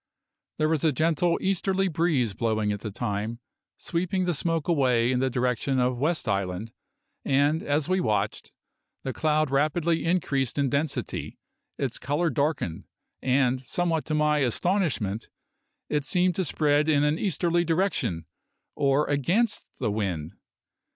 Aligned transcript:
There 0.57 0.67
was 0.69 0.83
a 0.83 0.91
gentle 0.91 1.37
easterly 1.41 1.87
breeze 1.87 2.33
blowing 2.33 2.71
at 2.71 2.79
the 2.79 2.89
time, 2.89 3.39
sweeping 3.77 4.25
the 4.25 4.33
smoke 4.33 4.67
away 4.67 5.11
in 5.11 5.19
the 5.19 5.29
direction 5.29 5.79
of 5.79 5.99
West 5.99 6.27
Island, 6.27 6.71
and, 7.23 7.61
as 7.61 7.87
we 7.87 8.01
watched, 8.01 8.51
the 9.03 9.13
cloud 9.13 9.51
rapidly 9.51 10.03
increased 10.03 10.57
in 10.57 10.71
density, 10.71 11.37
its 11.77 11.99
colour 11.99 12.31
darkened, 12.31 12.85
and, 13.21 13.63
somewhat 13.63 14.03
to 14.05 14.15
my 14.15 14.39
astonishment, 14.39 15.29
it 15.87 16.03
seemed 16.03 16.33
to 16.37 16.45
spread 16.45 16.89
in 16.89 17.03
an 17.03 17.19
easterly 17.19 17.63
direction, 17.63 18.25
or 18.73 19.07
against 19.07 19.67
the 19.77 19.91
wind. 19.91 20.33